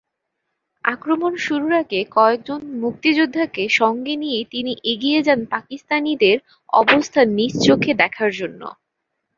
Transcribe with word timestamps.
আক্রমণ 0.83 1.33
শুরুর 1.45 1.73
আগে 1.81 1.99
কয়েকজন 2.11 2.61
মুক্তিযোদ্ধাকে 2.81 3.63
সঙ্গে 3.79 4.13
নিয়ে 4.23 4.39
তিনি 4.53 4.71
এগিয়ে 4.91 5.19
যান 5.27 5.41
পাকিস্তানিদের 5.53 6.37
অবস্থান 6.73 7.27
নিজ 7.37 7.53
চোখে 7.67 7.91
দেখার 8.01 8.31
জন্য। 8.39 8.61